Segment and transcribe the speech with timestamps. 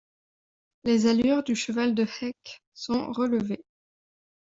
[0.83, 3.63] Les allures du cheval de Heck sont relevées.